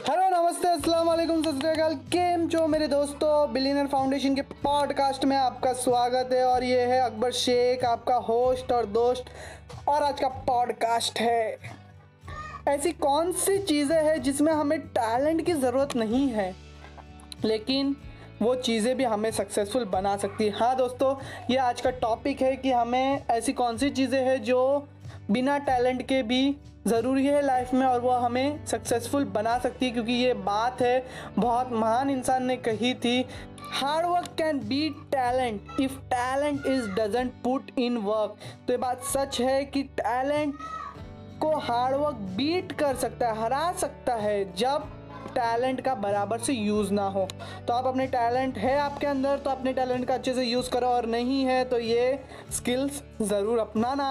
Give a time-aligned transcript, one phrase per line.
[0.00, 1.60] Hello, नमस्ते अस्सलाम वालेकुम सत
[2.12, 7.00] केम चो मेरे दोस्तों, बिलियनर फाउंडेशन के पॉडकास्ट में आपका स्वागत है और ये है
[7.00, 9.24] अकबर शेख, आपका होस्ट और दोस्त
[9.88, 11.58] और आज का पॉडकास्ट है।
[12.68, 16.54] ऐसी कौन सी चीज़ें हैं जिसमें हमें टैलेंट की ज़रूरत नहीं है,
[17.44, 17.94] लेकिन
[18.42, 21.14] वो चीज़ें भी हमें सक्सेसफुल बना सकती है। हाँ दोस्तों,
[21.50, 24.88] ये आज का टॉपिक है कि हमें ऐसी कौन सी चीज़ें हैं जो
[25.30, 26.56] बिना टैलेंट के भी
[26.86, 31.06] ज़रूरी है लाइफ में और वो हमें सक्सेसफुल बना सकती है, क्योंकि ये बात है,
[31.38, 33.24] बहुत महान इंसान ने कही थी
[33.72, 39.02] hard work can be talent if talent is doesn't put in work तो ये बात
[39.06, 40.54] सच है कि टैलेंट
[41.40, 44.88] को हार्ड वर्क बीट कर सकता है, हरा सकता है, जब
[45.28, 47.26] टैलेंट का बराबर से यूज़ ना हो।
[47.66, 50.86] तो आप अपने टैलेंट है आपके अंदर तो अपने टैलेंट का अच्छे से यूज़ करो,
[50.86, 52.18] और नहीं है तो ये
[52.52, 54.08] स्किल्स ज़रूर अपनाना।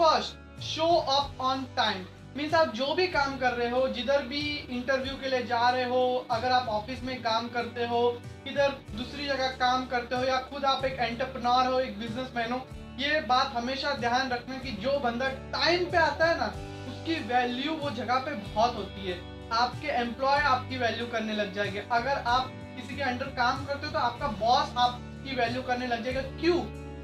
[0.00, 4.56] First show up on time means आप जो भी काम कर रहे हो, जिधर भी
[4.56, 9.26] इंटरव्यू के लिए जा रहे हो, अगर आप ऑफ़िस में काम करते हो, इधर दूसरी
[9.26, 13.46] जगह काम करते हो, या खुद आप एक एंटरप्रनोर हो, एक बिजनेसमैन हो, ये बात
[13.46, 16.46] हमेशा ध्यान रखना कि जो बंदा टाइम पे आता है ना,
[16.92, 21.86] उसकी वैल्यू वो जगह पे बहुत होती है। आपके एम्प्लॉय आपकी वैल्यू करने लग जाएँगे।
[21.92, 26.04] अगर आप किसी के अंडर काम करते हो तो आपका बॉस आपकी वैल्यू करने लग
[26.04, 26.60] जाएगा। क्यों?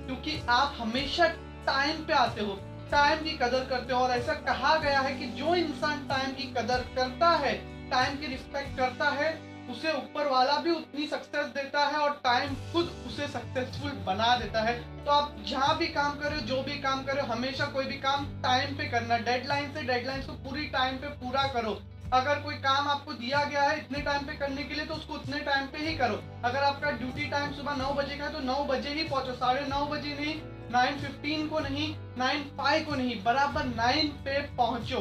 [0.06, 1.28] क्योंकि आप हमेशा
[1.66, 5.26] टाइम पे आते हो। टाइम की कदर करते हो और ऐसा कहा गया है कि
[5.38, 7.52] जो इंसान टाइम की कदर करता है
[7.90, 9.30] टाइम की रिस्पेक्ट करता है,
[9.70, 14.62] उसे ऊपर वाला भी उतनी सक्सेस देता है और टाइम खुद उसे सक्सेसफुल बना देता
[14.62, 18.26] है। तो आप जहाँ भी काम कर जो भी काम कर हमेशा कोई भी काम
[18.42, 21.78] टाइम पे करना डेडलाइन से डेडलाइन को पूरी टाइम पे पूरा करो।
[22.14, 25.14] अगर कोई काम आपको दिया गया है इतने टाइम पे करने के लिए तो उसको
[25.14, 28.40] उतने टाइम पे ही करो। अगर आपका ड्यूटी टाइम सुबह नौ बजे का है तो
[28.42, 30.34] नौ बजे ही पहुंचो, साढ़े नौ बजे नहीं
[30.70, 35.00] नाइन फिफ्टीन को नहीं नाइन फाइव को नहीं, बराबर नाइन पे पहुंचो।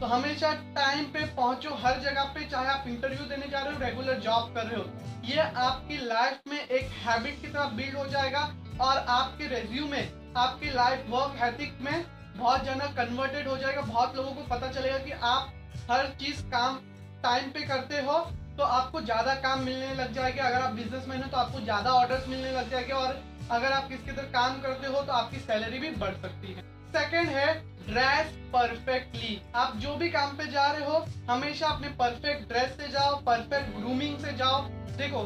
[0.00, 3.80] तो हमेशा टाइम पे पहुंचो, हर जगह पे चाहे आप इंटरव्यू देने जा रहे हो
[3.80, 4.86] रेगुलर जॉब कर रहे हो।
[5.26, 8.40] ये आपकी लाइफ में एक हैबिट की तरह बिल्ड हो जाएगा
[8.80, 12.04] और आपके रेज्यूम में आपकी लाइफ वर्क एथिक में
[12.36, 15.52] बहुत ज़्यादा कन्वर्टेड हो जाएगा। बहुत लोगों को पता चलेगा कि आप
[15.90, 16.78] हर चीज़ काम
[17.22, 18.18] टाइम पे करते हो
[18.58, 22.28] तो आपको ज़्यादा काम मिलने लग जाएगा। अगर आप बिजनेसमैन हो तो आपको ज़्यादा ऑर्डर्स
[22.28, 23.14] मिलने लग जाएँगे और
[23.50, 26.62] अगर आप किसके तरह काम करते हो तो आपकी सैलरी भी बढ़ सकती है।
[26.92, 27.54] सेकेंड है
[27.86, 32.88] ड्रेस परफेक्टली आप जो भी काम पे जा रहे हो, हमेशा अपने परफेक्ट ड्रेस से
[32.88, 34.62] जाओ परफेक्ट ग्रूमिंग से जाओ।
[34.96, 35.22] देखो,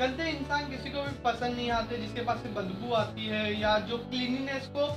[0.00, 3.78] गंदे इंसान किसी को भी पसंद नहीं आते, जिसके पास से बदबू आती है, या
[3.78, 4.88] जो क्लीनिनेस को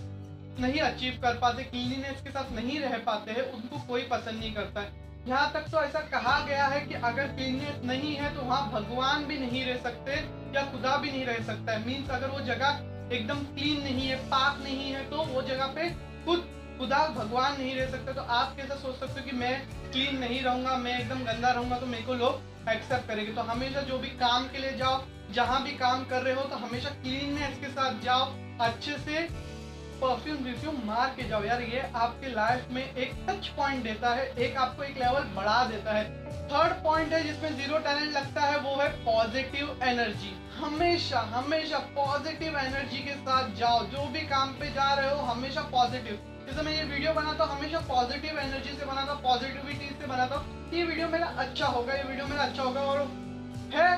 [0.62, 4.54] नहीं अचीव कर पाते क्लीनिनेस के साथ नहीं रह पाते हैं, उनको कोई पसंद नहीं
[4.54, 8.42] करता है। यहाँ तक तो ऐसा कहा गया है कि अगर क्लीननेस नहीं है तो
[8.42, 10.16] वहाँ भगवान भी नहीं रह सकते
[10.56, 14.16] या खुदा भी नहीं रह सकता है। मीन्स अगर वो जगह एकदम क्लीन नहीं है,
[14.28, 15.90] पाक नहीं है तो वो जगह पे
[16.26, 19.54] खुद खुदा भगवान नहीं रह सकते। तो आप कैसा सोच सकते हो कि मैं
[19.92, 23.82] क्लीन नहीं रहूँगा, मैं एकदम गंदा रहूँगा तो मेरे को लोग एक्सेप्ट करेंगे। तो हमेशा
[23.84, 25.02] जो भी काम के लिए जाओ,
[25.32, 28.26] जहाँ भी काम कर रहे हो तो हमेशा क्लीननेस के साथ जाओ,
[28.62, 29.28] अच्छे से
[30.04, 34.26] परफ्यूम रिफ्यूम मार के जाओ यार, ये आपके लाइफ में एक टच पॉइंट देता है,
[34.38, 36.04] एक आपको एक लेवल बढ़ा देता है।
[36.50, 42.58] थर्ड पॉइंट है जिसमें ज़ीरो टैलेंट लगता है, वो है पॉजिटिव एनर्जी हमेशा हमेशा पॉजिटिव
[42.60, 46.72] एनर्जी के साथ जाओ, जो भी काम पे जा रहे हो, हमेशा पॉजिटिव जैसे मैं
[46.74, 50.84] ये वीडियो बनाता हूँ, हमेशा पॉजिटिव एनर्जी से बनाता हूँ पॉजिटिविटी से बनाता हूँ। ये
[50.84, 53.02] वीडियो मेरा अच्छा होगा, ये वीडियो मेरा अच्छा होगा, और
[53.74, 53.90] है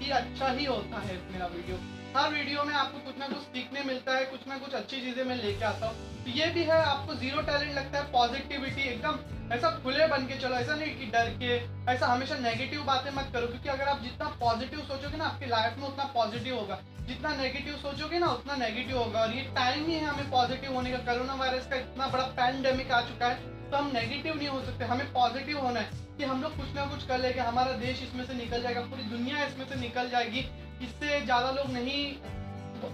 [0.00, 1.76] कि अच्छा ही होता है मेरा वीडियो
[2.16, 5.24] हर वीडियो में आपको कुछ ना कुछ सीखने मिलता है, कुछ ना कुछ अच्छी चीज़ें
[5.24, 9.18] मैं लेके आता हूँ। तो ये भी है, आपको ज़ीरो टैलेंट लगता है पॉजिटिविटी एकदम
[9.54, 11.56] ऐसा खुले बन के चलो, ऐसा नहीं कि डर के,
[11.92, 15.78] ऐसा हमेशा नेगेटिव बातें मत करो, क्योंकि अगर आप जितना पॉजिटिव सोचोगे ना, आपकी लाइफ
[15.78, 16.78] में उतना पॉजिटिव होगा।
[17.08, 20.92] जितना नेगेटिव सोचोगे ना, उतना नेगेटिव होगा। और ये टाइम ही है हमें पॉजिटिव होने
[20.92, 24.60] का। कोरोना वायरस का इतना बड़ा पैंडेमिक आ चुका है तो हम नेगेटिव नहीं हो
[24.62, 28.02] सकते। हमें पॉजिटिव होना है कि हम लोग कुछ ना कुछ कर लेंगे, हमारा देश
[28.02, 30.46] इसमें से निकल जाएगा, पूरी दुनिया इसमें से निकल जाएगी।
[30.82, 32.02] इससे ज़्यादा लोग नहीं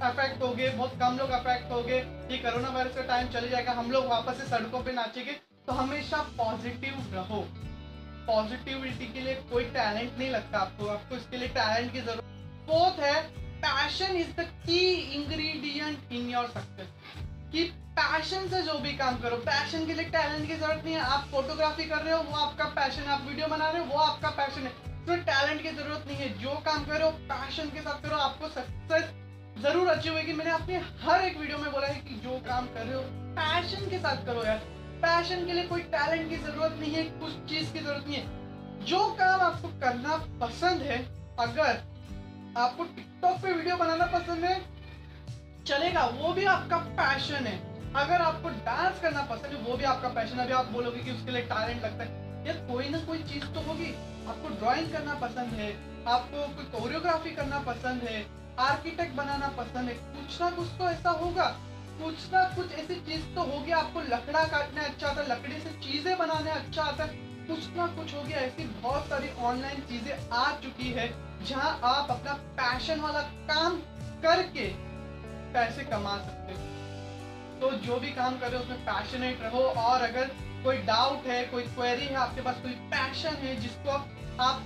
[0.02, 1.98] अफेक्ट हो गए बहुत कम लोग अफेक्ट हो गए
[2.30, 5.32] ये कोरोना वायरस का टाइम चले जाएगा, हम लोग वापस से सड़कों पे नाचेंगे
[5.66, 7.41] तो हमेशा पॉजिटिव रहो।
[8.26, 12.25] पॉजिटिविटी के लिए कोई टैलेंट नहीं लगता आपको। आपको इसके लिए टैलेंट की ज़रूरत
[12.69, 13.20] फोर्थ है।
[13.58, 14.81] Passion is the key
[15.14, 16.88] ingredient in your success
[17.52, 17.64] कि
[17.99, 21.28] पैशन से जो भी काम करो पैशन के लिए टैलेंट की ज़रूरत नहीं है। आप
[21.31, 24.31] फोटोग्राफी कर रहे हो, वो आपका पैशन है। आप वीडियो बना रहे हो, वो आपका
[24.32, 24.72] पैशन है।
[25.06, 29.11] तो टैलेंट की ज़रूरत नहीं है। जो काम करो पैशन के साथ करो, आपको सक्सेस
[29.62, 32.85] ज़रूर अच्छी होगी। मैंने अपने हर एक वीडियो में बोला है कि जो काम कर
[32.87, 33.03] रहे हो
[33.37, 34.58] पैशन के साथ करो यार।
[35.03, 38.85] पैशन के लिए कोई टैलेंट की ज़रूरत नहीं है, कुछ चीज़ की ज़रूरत नहीं है।
[38.85, 40.99] जो काम आपको करना पसंद है,
[41.38, 41.82] अगर
[42.56, 44.61] आपको टिकटॉक पे वीडियो बनाना पसंद है,
[45.67, 47.56] चलेगा, वो भी आपका पैशन है।
[47.97, 51.11] अगर आपको डांस करना पसंद है, वो भी आपका पैशन है। अभी आप बोलोगे कि
[51.11, 53.93] उसके लिए टैलेंट लगता है। यार कोई ना कोई चीज़ तो होगी।
[54.28, 55.70] आपको ड्राइंग करना पसंद है,
[56.08, 58.25] आपको कोई कोरियोग्राफी करना पसंद है
[58.60, 61.46] आर्किटेक्ट बनाना पसंद है, कुछ ना कुछ तो ऐसा होगा।
[61.98, 65.70] कुछ ना कुछ ऐसी चीज़ तो होगी, आपको लकड़ा काटना अच्छा आता है, लकड़ी से
[65.82, 70.31] चीज़ें बनाने अच्छा आता है। कुछ ना कुछ हो गया ऐसी बहुत सारी ऑनलाइन चीज़ें
[70.32, 71.08] आ चुकी है,
[71.46, 73.20] जहाँ आप अपना पैशन वाला
[73.50, 73.76] काम
[74.22, 74.69] करके
[75.54, 80.31] पैसे कमा सकते हो। तो जो भी काम कर उसमें पैशनेट रहो और अगर
[80.66, 83.90] कोई डाउट है, कोई क्वेरी है, आपके पास कोई पैशन है जिसको
[84.42, 84.64] आप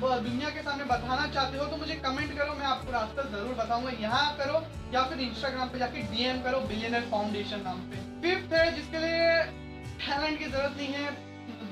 [0.00, 3.90] दुनिया के सामने बताना चाहते हो तो मुझे कमेंट करो, मैं आपको रास्ता ज़रूर बताऊँगा।
[4.00, 4.62] यहाँ करो
[4.94, 9.28] या फिर इंस्टाग्राम पे जाके डीएम करो बिलियनर फाउंडेशन नाम पे। फिफ्थ है, जिसके लिए
[10.00, 11.10] टैलेंट की ज़रूरत नहीं है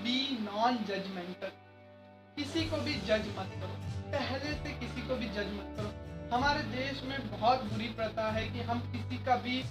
[0.04, 1.50] बी नॉन जजमेंटल
[2.36, 3.74] किसी को भी जज मत करो।
[4.12, 5.90] पहले से किसी को भी जज मत करो।
[6.32, 9.62] हमारे देश में बहुत बुरी प्रथा है कि हम किसी का भी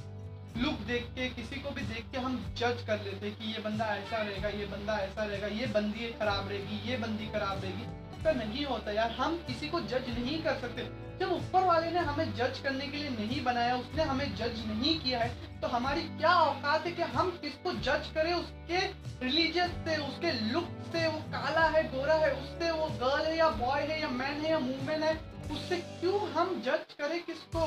[0.57, 3.59] लुक देख के, किसी को भी देख के हम जज कर लेते हैं कि ये
[3.59, 7.99] बंदा ऐसा रहेगा, ये बंदा ऐसा रहेगा, ये बंदी खराब रहेगी, ये बंदी खराब रहेगी।
[8.23, 10.83] तो नहीं होता यार, हम किसी को जज नहीं कर सकते।
[11.19, 14.99] जब ऊपर वाले ने हमें जज करने के लिए नहीं बनाया, उसने हमें जज नहीं
[14.99, 15.29] किया है
[15.61, 18.33] तो हमारी क्या औकात है कि हम किसको जज करें?
[18.33, 18.79] उसके
[19.25, 23.49] रिलीजियस से, उसके लुक से, वो काला है, गोरा है, उससे वो गर्ल है या
[23.57, 25.13] बॉय है या मैन है या वूमेन है
[25.51, 27.65] उससे क्यों हम जज करें किसको?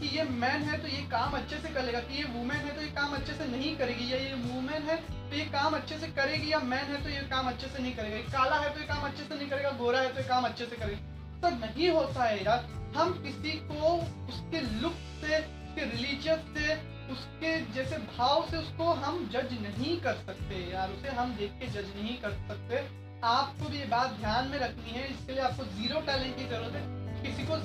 [0.00, 2.82] कि ये मैन है तो ये काम अच्छे से करेगा, कि ये वुमेन है तो
[2.82, 4.96] ये काम अच्छे से नहीं करेगी, या ये वुमेन है
[5.30, 7.94] तो ये काम अच्छे से करेगी, या मैन है तो ये काम अच्छे से नहीं
[7.96, 10.44] करेगा, काला है तो ये काम अच्छे से नहीं करेगा, गोरा है तो ये काम
[10.44, 11.10] अच्छे से करेगा।
[11.42, 13.92] तो नहीं होता है यार, हम किसी को
[14.28, 16.74] उसके लुक से, उसके रिलीजियस से,
[17.12, 21.66] उसके जैसे भाव से उसको हम जज नहीं कर सकते यार, उसे हम देख के
[21.68, 22.82] जज नहीं कर सकते।
[23.26, 26.74] आपको भी ये बात ध्यान में रखनी है, इसके लिए आपको ज़ीरो टैलेंट की ज़रूरत
[26.74, 27.56] है। किसी को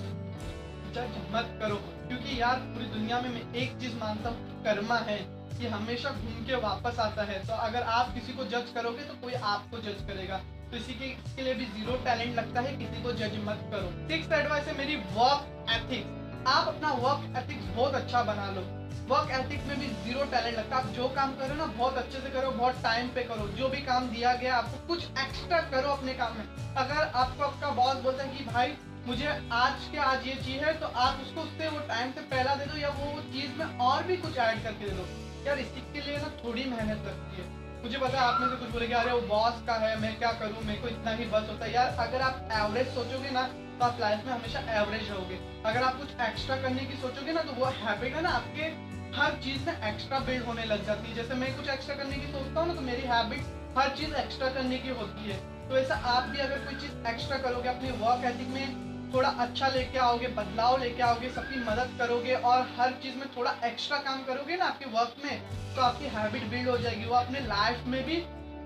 [0.96, 1.76] जज मत करो
[2.08, 5.18] क्योंकि यार पूरी दुनिया में मैं एक चीज़ मानता हूँ कर्मा है
[5.52, 9.14] कि हमेशा घूम के वापस आता है। तो अगर आप किसी को जज करोगे तो
[9.22, 10.38] कोई आपको जज करेगा।
[10.72, 13.92] तो इसी के, इसके लिए भी ज़ीरो टैलेंट लगता है किसी को जज मत करो।
[14.08, 18.62] सिक्स एडवाइस है मेरी वर्क एथिक्स आप अपना वर्क एथिक्स बहुत अच्छा बना लो।
[19.10, 22.20] वर्क एथिक्स में भी ज़ीरो टैलेंट लगता है। आप जो काम करो ना बहुत अच्छे
[22.20, 25.90] से करो बहुत टाइम पे करो। जो भी काम दिया गया आपको कुछ एक्स्ट्रा करो
[25.90, 26.46] अपने काम में।
[26.76, 28.76] अगर आपको आपका बॉस बोलता है कि भाई
[29.08, 32.56] मुझे आज के आज ये चीज़ है तो आप उसको उससे वो टाइम से पहला
[32.56, 35.06] दे दो या वो चीज़ में और भी कुछ ऐड करके दे दो।
[35.48, 37.46] यार इसी के लिए ना थोड़ी मेहनत लगती है।
[37.84, 40.32] मुझे पता है आप में से कुछ बोलेंगे, अरे, वो बॉस का है, मैं क्या
[40.32, 40.64] करूँ?
[40.64, 43.44] मेरे को इतना ही बस होता है। यार अगर आप एवरेज सोचोगे ना
[43.80, 47.42] तो आप लाइफ में हमेशा एवरेज रहोगे। अगर आप कुछ एक्स्ट्रा करने की सोचोगे ना
[47.42, 48.66] तो वो हैबिट है ना आपके
[49.20, 52.28] हर चीज़ में एक्स्ट्रा बिल्ड होने लग जाती है। जैसे मैं कुछ एक्स्ट्रा करने की
[52.28, 53.46] सोचता हूँ ना तो मेरी हैबिट
[53.78, 55.38] हर चीज़ एक्स्ट्रा करने की होती है।
[55.70, 59.68] तो ऐसा आप भी अगर कोई चीज़ एक्स्ट्रा करोगे अपने वर्क एथिक में थोड़ा अच्छा
[59.68, 64.24] लेके आओगे, बदलाव लेके आओगे, सबकी मदद करोगे और हर चीज़ में थोड़ा एक्स्ट्रा काम
[64.24, 65.42] करोगे ना आपके वर्क में
[65.76, 68.16] तो आपकी हैबिट बिल्ड हो जाएगी, वो अपने लाइफ में भी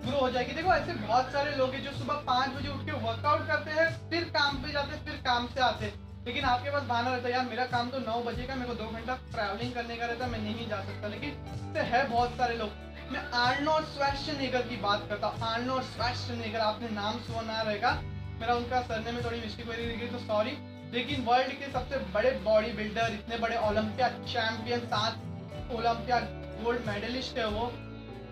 [0.08, 2.92] ग्रो हो जाएगी। देखो, ऐसे बहुत सारे लोग हैं जो सुबह पाँच बजे उठ के
[2.92, 6.70] वर्कआउट करते हैं, फिर काम पे जाते हैं, फिर काम से आते हैं। लेकिन आपके
[6.70, 9.16] पास बहाना रहता है, यार, मेरा काम तो नौ बजे का, मेरे को दो घंटा
[9.16, 11.30] ट्रैवलिंग करने का रहता है, मैं नहीं जा सकता। लेकिन
[11.74, 12.70] तो है बहुत सारे लोग।
[13.12, 18.02] मैं आर्नोल्ड स्वेश्चनेगर की बात करता हूँ। आर्नोल्ड स्वेश्चनेगर आपने नाम सुना रहेगा।
[18.42, 20.52] मेरा उनका सरने में थोड़ी मिस्टेक हो रही तो सॉरी
[20.94, 26.20] लेकिन वर्ल्ड के सबसे बड़े बॉडी बिल्डर इतने बड़े ओलंपिया चैंपियन सात ओलंपिया
[26.64, 27.66] गोल्ड मेडलिस्ट है वो,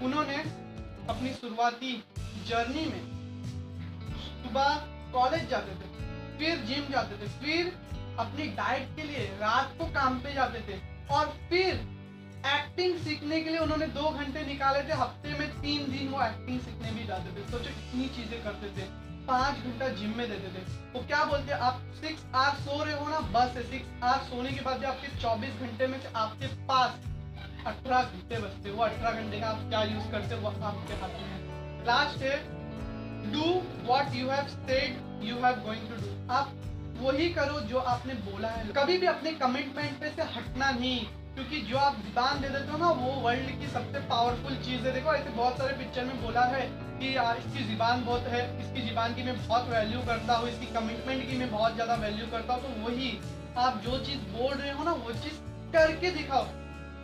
[0.04, 0.36] उन्होंने
[1.10, 1.92] अपनी शुरुआती
[2.48, 3.04] जर्नी में
[4.44, 4.74] सुबह
[5.14, 5.88] कॉलेज जाते थे,
[6.40, 7.72] फिर जिम जाते थे, फिर
[8.20, 10.80] अपनी डाइट के लिए रात को काम पे जाते थे
[11.16, 11.74] और फिर
[12.48, 16.60] एक्टिंग सीखने के लिए उन्होंने दो घंटे निकाले थे, हफ़्ते में तीन दिन वो एक्टिंग
[16.62, 18.88] सीखने भी जाते थे। सोचो, इतनी चीज़ें करते थे।
[19.30, 20.62] पाँच घंटा जिम में देते थे।
[20.94, 24.52] वो क्या बोलते, आप सिक्स आवर सो रहे हो ना, बस है सिक्स आवर सोने
[24.52, 27.00] के बाद आपके चौबीस घंटे में से आपके पास
[27.68, 31.14] अठारह घंटे बचते वो अठारह घंटे का आप क्या यूज़ करते हो, वो आपके हाथ
[31.22, 32.38] में लास्ट है
[33.32, 33.46] do
[33.88, 36.54] what you have said you have going to do आप
[37.00, 41.00] वही करो जो आपने बोला है। कभी भी अपने कमिटमेंट पे से हटना नहीं।
[41.40, 44.92] क्योंकि जो आप दान दे देते हो ना, वो वर्ल्ड की सबसे पावरफुल चीज़ है।
[44.94, 46.62] देखो, ऐसे बहुत सारे पिक्चर में बोला है
[47.00, 51.30] कि इसकी ज़िबान बहुत है, इसकी ज़िबान की मैं बहुत वैल्यू करता हूँ, इसकी कमिटमेंट
[51.30, 53.20] की मैं बहुत ज़्यादा वैल्यू करता हूँ। तो वही,
[53.58, 55.40] आप जो चीज़ बोल रहे हो ना, वो चीज़
[55.74, 56.44] करके दिखाओ।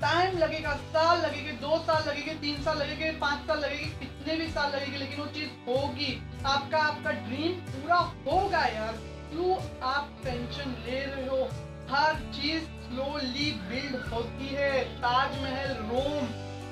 [0.01, 4.48] टाइम लगेगा, साल लगेगा, दो साल लगेगा, तीन साल लगेगा, पाँच साल लगेगा कितने भी
[4.48, 6.12] साल लगेंगे, लेकिन वो चीज़ होगी।
[6.46, 9.00] आपका आपका ड्रीम पूरा होगा यार।
[9.32, 11.48] क्यों आप टेंशन ले रहे हो?
[11.92, 16.27] हर चीज़ स्लोली बिल्ड होती है। ताजमहल रोम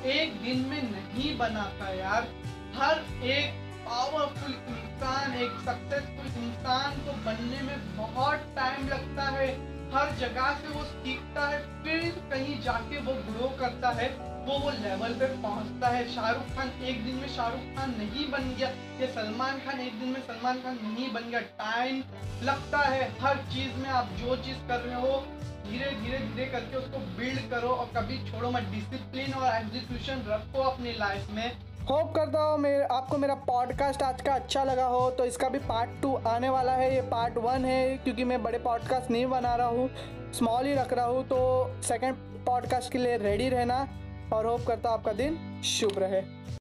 [0.09, 2.27] एक दिन में नहीं बनाता यार।
[2.75, 9.47] हर एक पावरफुल इंसान, एक सक्सेसफुल इंसान को बनने में बहुत टाइम लगता है।
[9.91, 14.69] हर जगह से वो सीखता है, फिर कहीं जाके वो ग्रो करता है। वो वो
[14.73, 18.69] लेवल पे पहुँचता है। शाहरुख खान एक दिन में शाहरुख खान नहीं बन गया।
[19.01, 22.03] या सलमान खान एक दिन में सलमान खान नहीं बन गया। टाइम
[22.43, 25.17] लगता है। हर चीज़ में आप जो चीज़ कर रहे हो,
[25.65, 30.63] धीरे धीरे धीरे करके उसको बिल्ड करो और कभी छोड़ो मत। डिसिप्लिन और एग्जीक्यूशन रखो
[30.63, 31.47] अपनी लाइफ में।
[31.85, 35.59] होप करता हूँ मेरे, आपको मेरा पॉडकास्ट आज का अच्छा लगा हो तो इसका भी
[35.61, 39.55] पार्ट टू आने वाला है। ये पार्ट वन है, क्योंकि मैं बड़े पॉडकास्ट नहीं बना
[39.55, 39.89] रहा हूँ।
[40.33, 43.85] स्मॉल ही रख रहा हूँ तो सेकंड पॉडकास्ट के लिए रेडी रहना।
[44.33, 46.21] और होप करता आपका दिन शुभ रहे।